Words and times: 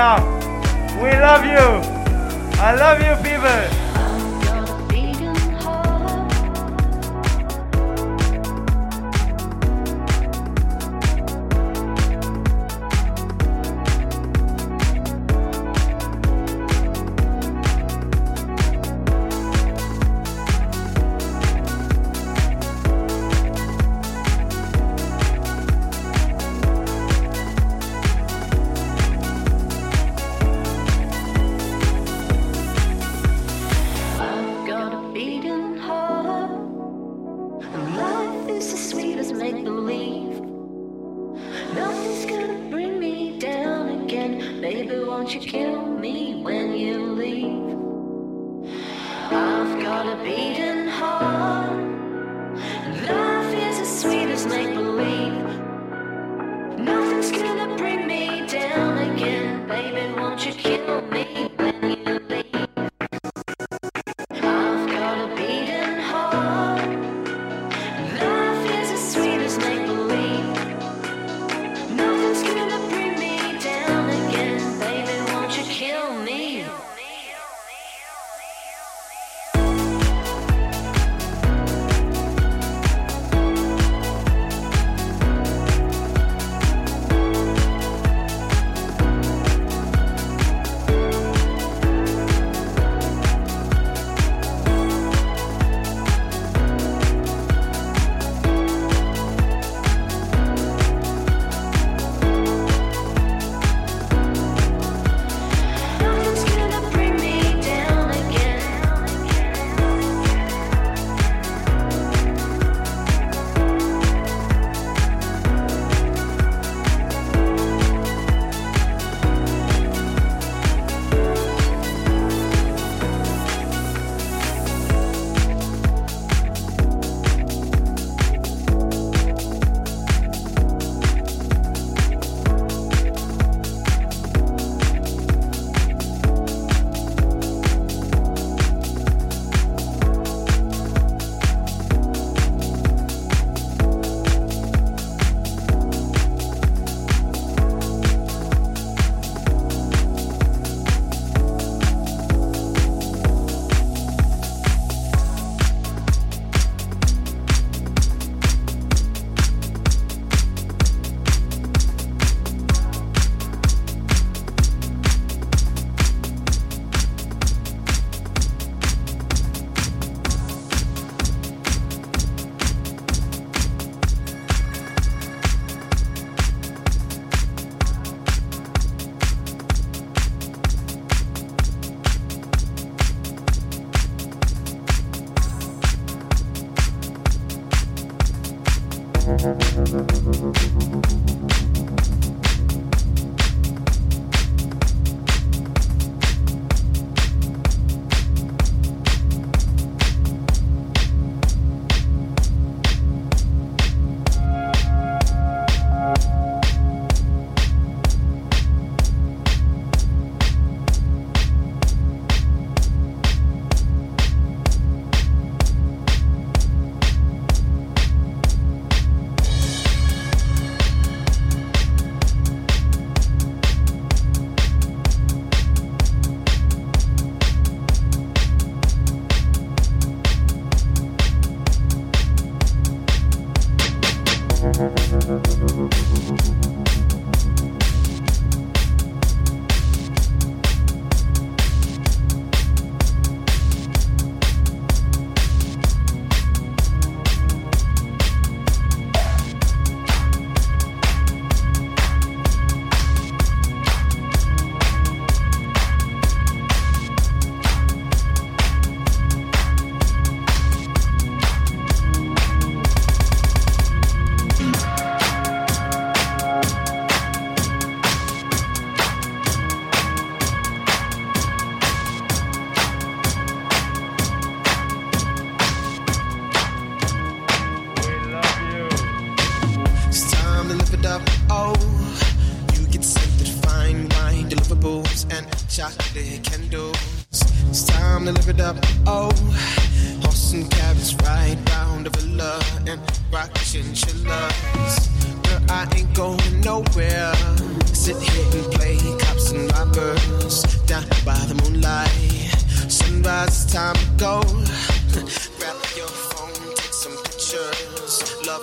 aus 0.00 0.29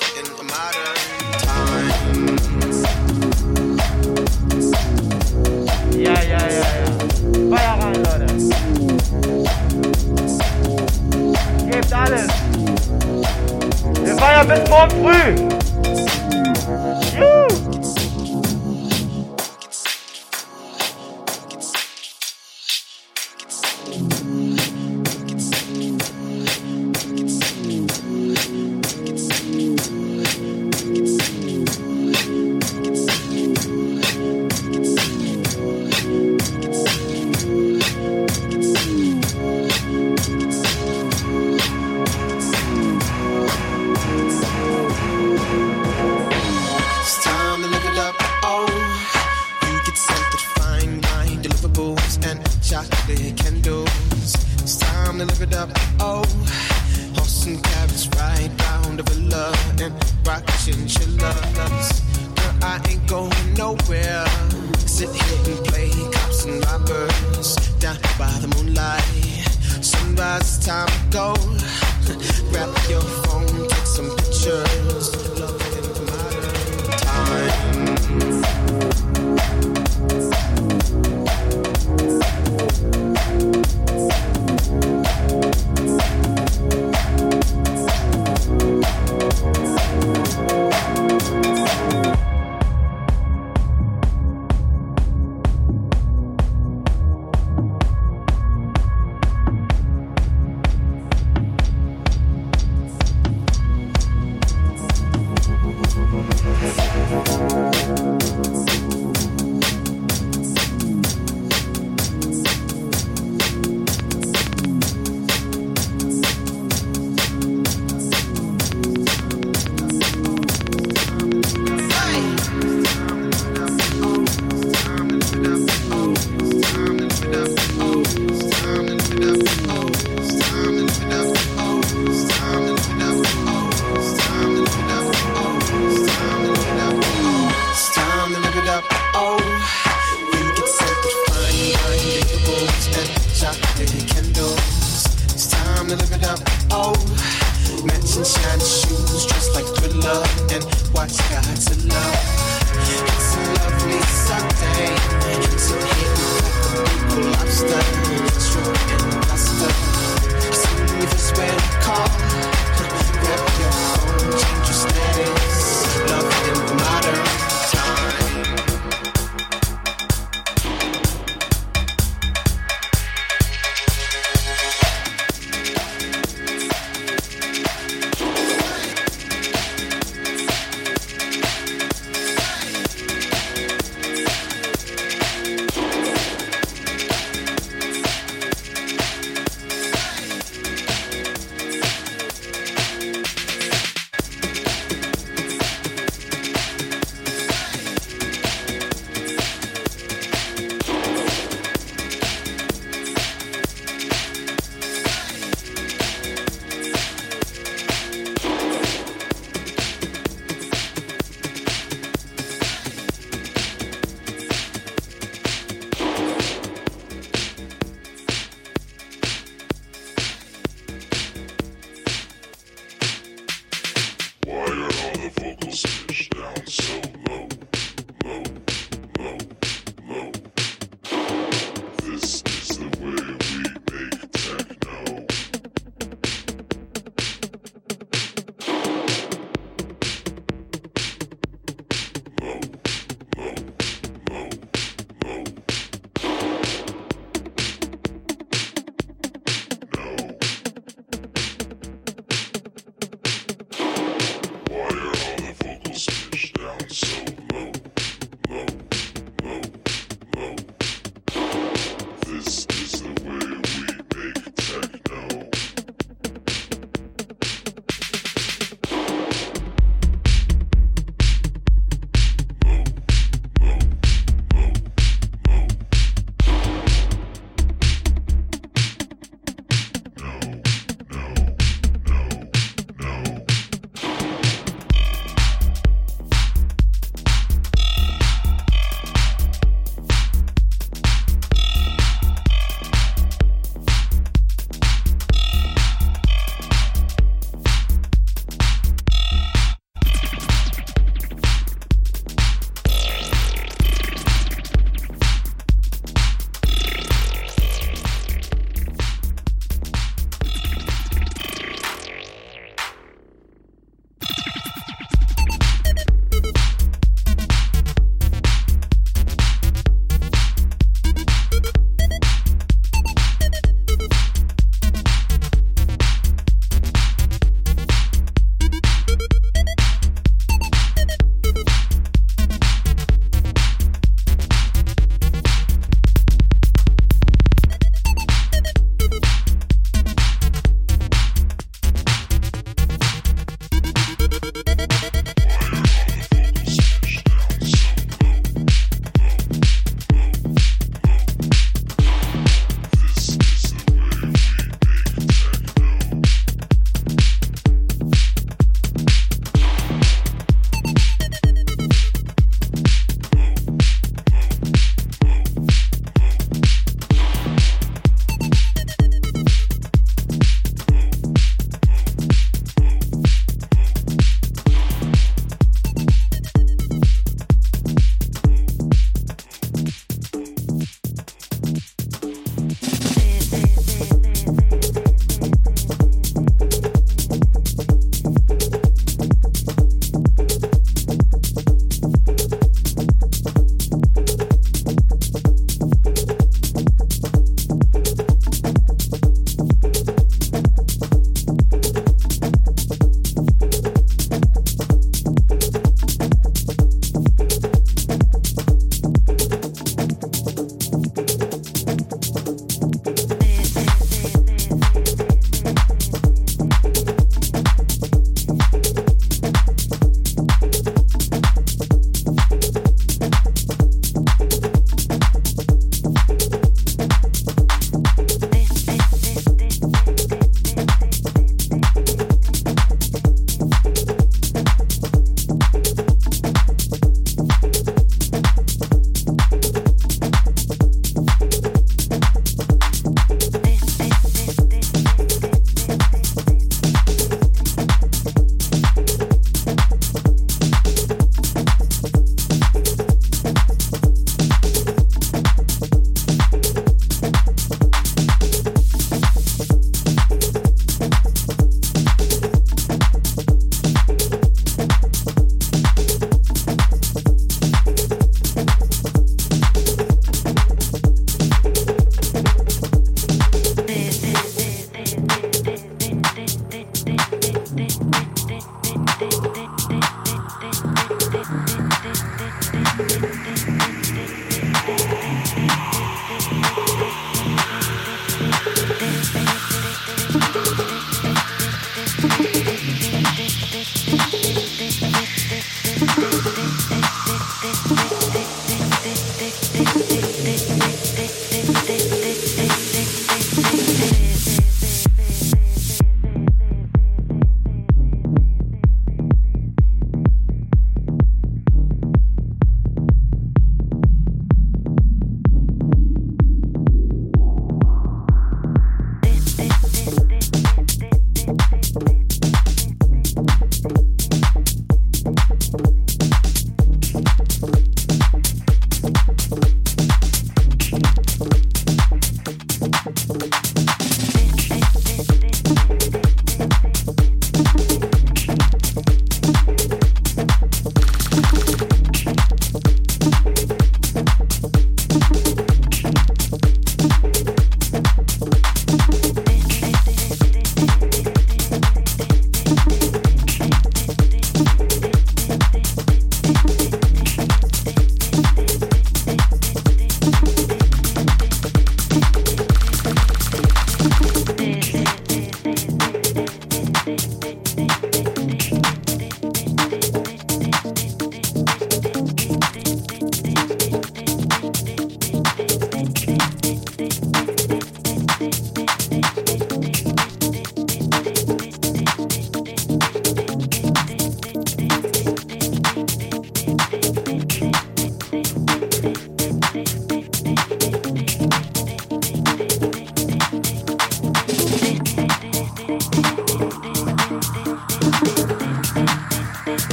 pictures. 0.00 0.30
Love 0.30 0.40
in 0.40 0.73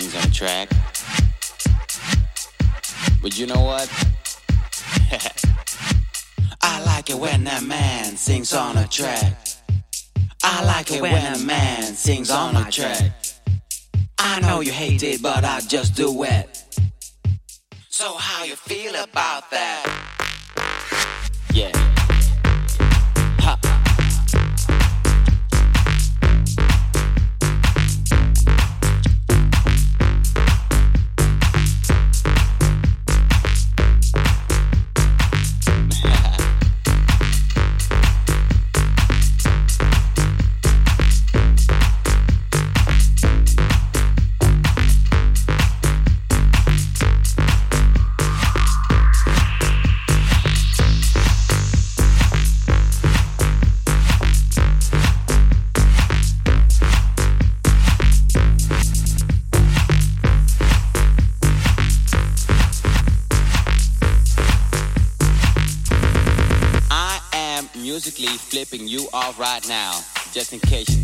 sings 0.00 0.14
on 0.14 0.30
track. 0.32 0.65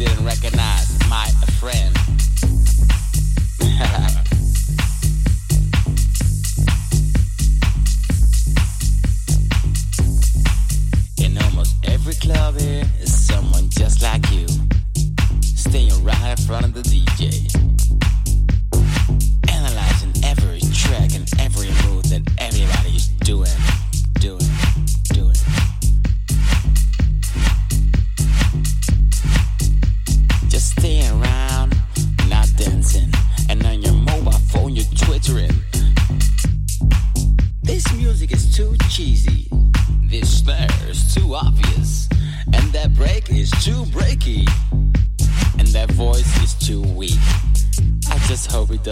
Didn't 0.05 0.25
recognize 0.25 0.99
my 1.09 1.27
friend. 1.61 1.97
in 11.19 11.39
almost 11.45 11.77
every 11.85 12.15
club 12.15 12.59
here 12.59 12.85
is 13.01 13.15
someone 13.15 13.69
just 13.71 14.03
like 14.03 14.29
you, 14.33 14.49
staying 15.55 15.93
right 16.03 16.31
in 16.31 16.37
front 16.47 16.65
of 16.65 16.75
the 16.75 16.83
DJ, 16.83 17.49
analyzing 19.53 20.13
every 20.25 20.59
track 20.73 21.15
and 21.15 21.31
every 21.39 21.69
move 21.87 22.03
that 22.11 22.23
everybody 22.39 22.97
is 22.97 23.07
doing, 23.07 23.45
doing, 23.45 23.82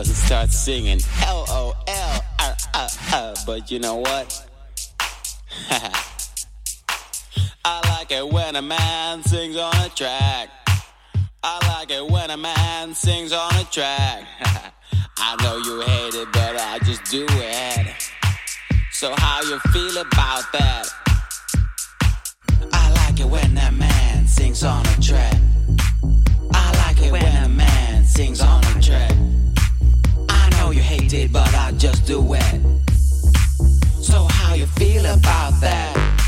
doesn't 0.01 0.15
start 0.15 0.49
singing 0.49 0.99
L 1.27 1.45
O 1.47 1.75
L 1.87 2.25
R 2.41 2.57
R 2.73 2.89
R. 3.13 3.35
But 3.45 3.71
you 3.71 3.79
know 3.79 3.97
what? 3.97 4.49
I 7.67 7.83
like 7.91 8.11
it 8.11 8.27
when 8.27 8.57
a 8.57 8.63
man 8.63 9.23
sings 9.23 9.59
on 9.59 9.77
a 9.77 9.91
track. 9.91 10.49
I 11.43 11.77
like 11.77 11.91
it 11.91 12.11
when 12.11 12.31
a 12.31 12.39
man 12.39 12.95
sings 12.95 13.35
on 13.35 13.55
a 13.57 13.65
track. 13.65 14.27
I 15.19 15.37
know 15.43 15.59
you 15.59 15.83
hate 15.83 16.15
it, 16.15 16.29
but 16.33 16.57
I 16.57 16.79
just 16.79 17.05
do 17.11 17.27
it. 17.29 17.95
So 18.93 19.13
how 19.19 19.43
you 19.43 19.59
feel 19.59 19.99
about 19.99 20.51
that? 20.53 20.89
I 22.73 22.91
like 23.05 23.21
it 23.21 23.27
when 23.27 23.59
a 23.59 23.71
man 23.71 24.27
sings 24.27 24.65
on 24.65 24.81
a 24.87 25.01
track. 25.03 25.37
I 26.55 26.87
like 26.87 27.03
it 27.05 27.13
when 27.13 27.45
a 27.45 27.49
man 27.51 28.07
sings 28.07 28.41
on 28.41 28.65
a 28.65 28.81
track. 28.81 29.30
Hate 30.91 31.13
it, 31.13 31.33
but 31.33 31.55
I 31.55 31.71
just 31.79 32.05
do 32.05 32.35
it. 32.35 32.61
So 34.03 34.27
how 34.29 34.55
you 34.55 34.67
feel 34.67 35.07
about 35.07 35.53
that? 35.61 36.20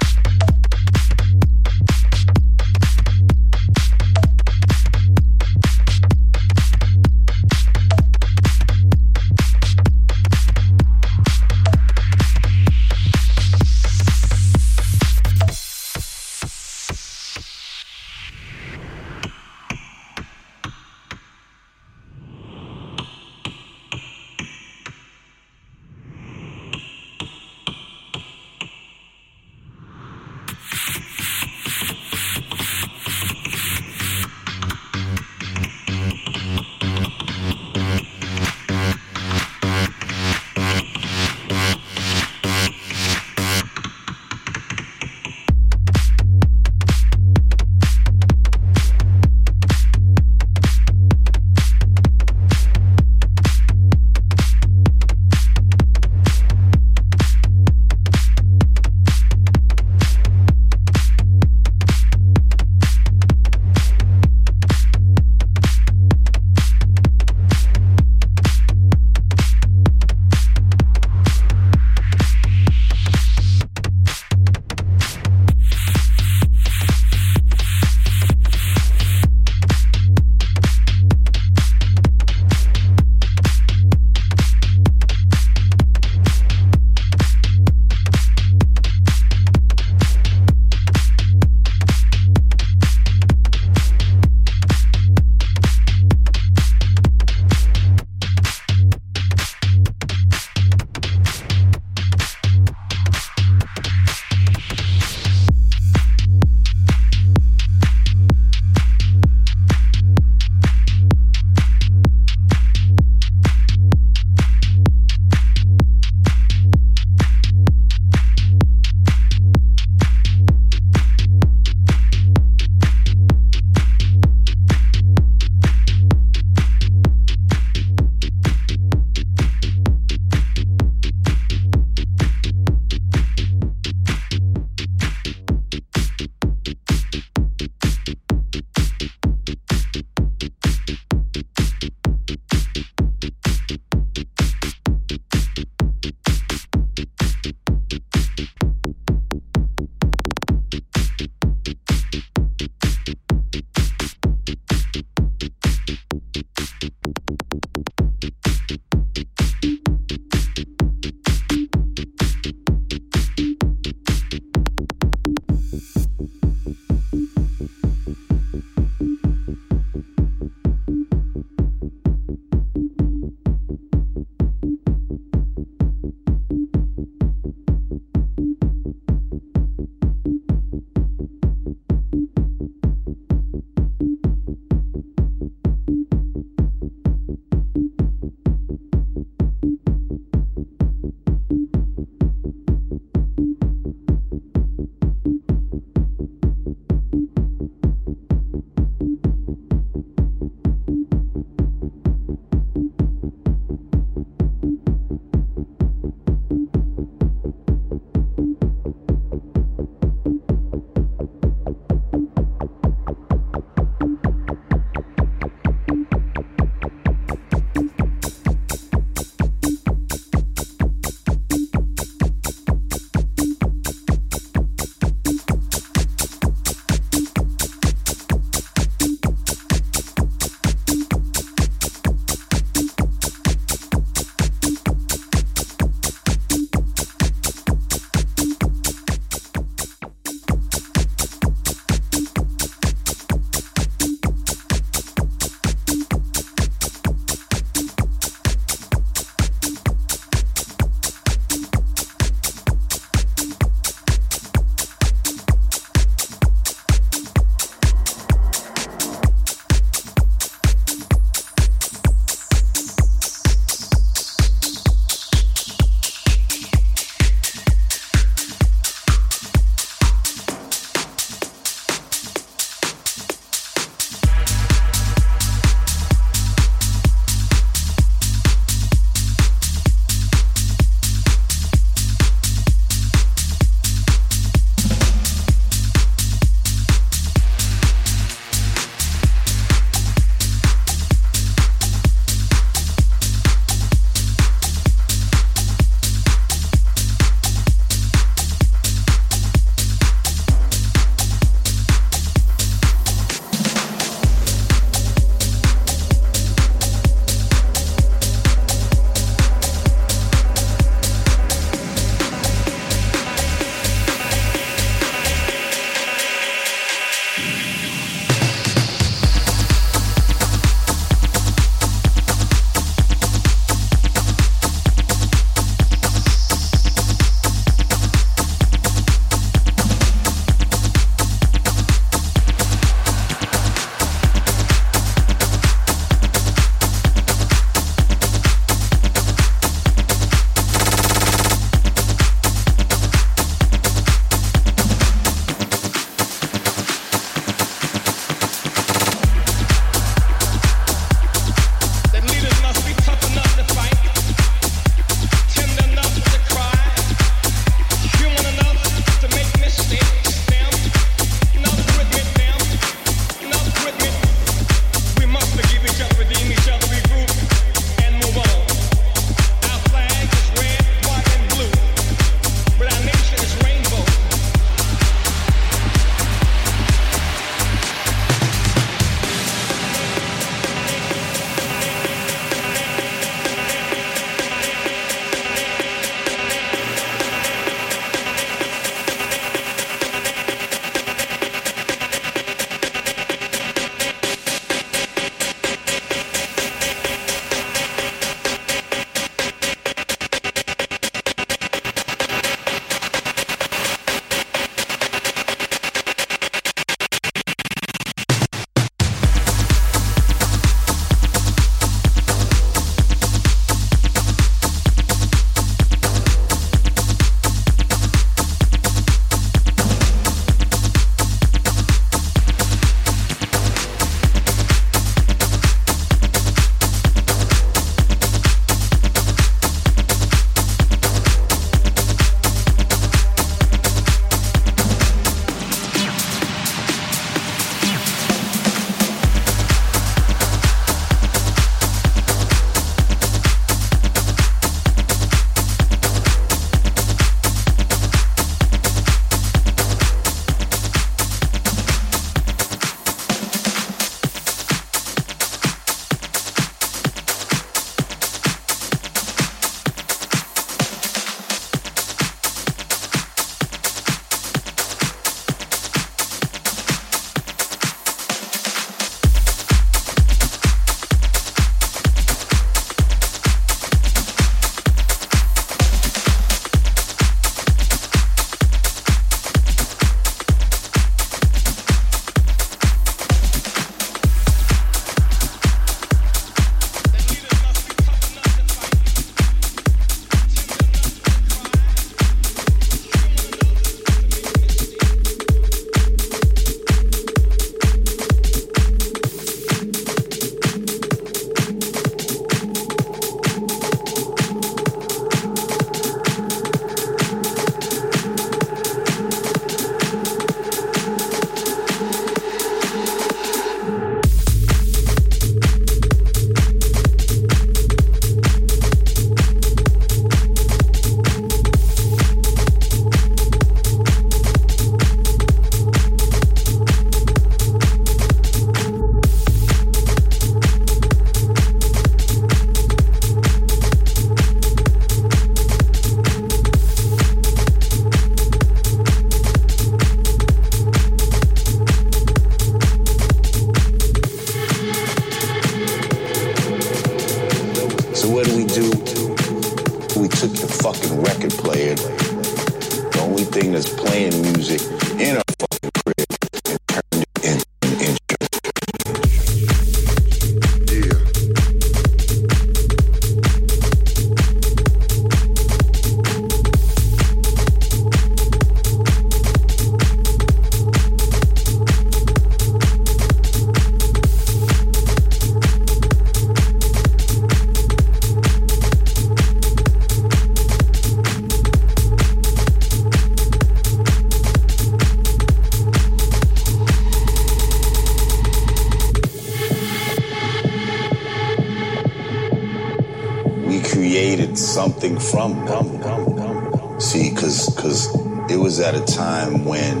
Something 595.20 595.66
from 595.66 596.00
them. 596.00 597.00
See, 597.00 597.30
because 597.30 597.74
because 597.74 598.14
it 598.50 598.56
was 598.56 598.80
at 598.80 598.94
a 598.94 599.04
time 599.04 599.64
when 599.64 600.00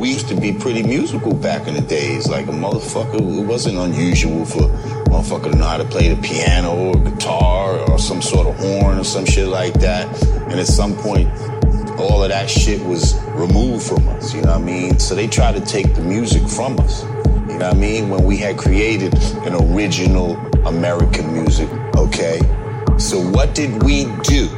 we 0.00 0.08
used 0.08 0.28
to 0.28 0.34
be 0.34 0.52
pretty 0.52 0.82
musical 0.82 1.34
back 1.34 1.68
in 1.68 1.74
the 1.74 1.82
days. 1.82 2.26
Like 2.26 2.46
a 2.46 2.52
motherfucker, 2.52 3.16
it 3.16 3.46
wasn't 3.46 3.76
unusual 3.76 4.46
for 4.46 4.62
motherfucker 5.10 5.52
to 5.52 5.58
know 5.58 5.66
how 5.66 5.76
to 5.76 5.84
play 5.84 6.08
the 6.08 6.20
piano 6.22 6.74
or 6.74 6.94
guitar 6.96 7.78
or 7.90 7.98
some 7.98 8.22
sort 8.22 8.46
of 8.46 8.56
horn 8.56 8.98
or 8.98 9.04
some 9.04 9.26
shit 9.26 9.48
like 9.48 9.74
that. 9.74 10.06
And 10.48 10.58
at 10.58 10.66
some 10.66 10.96
point, 10.96 11.28
all 12.00 12.22
of 12.22 12.30
that 12.30 12.48
shit 12.48 12.82
was 12.86 13.20
removed 13.32 13.86
from 13.86 14.08
us. 14.08 14.32
You 14.32 14.40
know 14.40 14.52
what 14.52 14.62
I 14.62 14.64
mean? 14.64 14.98
So 14.98 15.14
they 15.14 15.26
tried 15.26 15.56
to 15.56 15.60
take 15.60 15.94
the 15.94 16.00
music 16.00 16.48
from 16.48 16.80
us. 16.80 17.02
You 17.02 17.58
know 17.58 17.68
what 17.68 17.74
I 17.74 17.74
mean? 17.74 18.08
When 18.08 18.24
we 18.24 18.38
had 18.38 18.56
created 18.56 19.12
an 19.44 19.54
original 19.54 20.36
American 20.66 21.34
music, 21.34 21.68
okay? 21.96 22.40
So 22.98 23.20
what 23.20 23.54
did 23.54 23.82
we 23.82 24.04
do? 24.22 24.48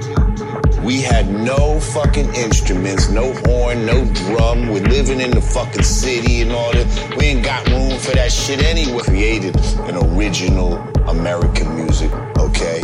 We 0.83 1.01
had 1.01 1.31
no 1.31 1.79
fucking 1.79 2.35
instruments, 2.35 3.09
no 3.09 3.33
horn, 3.45 3.87
no 3.87 4.05
drum. 4.05 4.69
We're 4.69 4.83
living 4.83 5.21
in 5.21 5.31
the 5.31 5.41
fucking 5.41 5.85
city 5.85 6.43
and 6.43 6.51
all 6.51 6.73
that. 6.73 7.17
We 7.17 7.27
ain't 7.27 7.45
got 7.45 7.69
room 7.69 7.99
for 8.01 8.11
that 8.13 8.33
shit 8.33 8.63
anyway. 8.63 8.99
Created 8.99 9.57
an 9.89 9.97
original 9.97 10.79
American 11.09 11.77
music, 11.77 12.13
okay? 12.39 12.81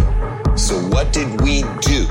So 0.55 0.79
what 0.89 1.13
did 1.13 1.41
we 1.41 1.63
do? 1.81 2.07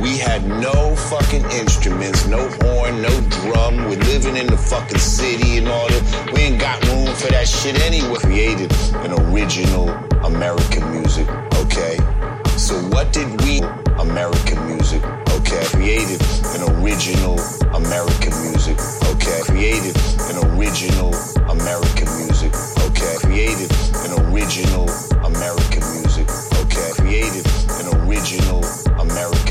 We 0.00 0.18
had 0.18 0.46
no 0.46 0.96
fucking 0.96 1.44
instruments, 1.52 2.26
no 2.26 2.48
horn, 2.60 3.02
no 3.02 3.20
drum. 3.42 3.84
We're 3.88 3.98
living 3.98 4.36
in 4.36 4.46
the 4.46 4.58
fucking 4.58 4.98
city 4.98 5.58
and 5.58 5.68
all 5.68 5.88
that. 5.88 6.32
We 6.34 6.40
ain't 6.42 6.60
got 6.60 6.84
room 6.88 7.14
for 7.14 7.28
that 7.28 7.48
shit 7.48 7.80
anyway. 7.82 8.14
Created 8.16 8.72
an 8.96 9.12
original 9.12 9.90
American 10.24 10.90
music? 10.90 11.28
So 12.58 12.74
what 12.90 13.12
did 13.12 13.40
we 13.42 13.60
American 14.02 14.58
music, 14.66 15.04
okay? 15.30 15.64
Created 15.70 16.20
an 16.58 16.82
original 16.82 17.38
American 17.72 18.34
music, 18.42 18.76
okay? 19.14 19.42
Created 19.44 19.94
an 20.26 20.42
original 20.58 21.14
American 21.48 22.08
music, 22.18 22.52
okay? 22.82 23.14
Created 23.22 23.70
an 24.02 24.10
original 24.26 24.90
American 25.22 25.86
music, 25.94 26.26
okay? 26.58 26.90
Created 26.98 27.46
an 27.78 27.94
original 28.02 28.64
American 28.98 29.47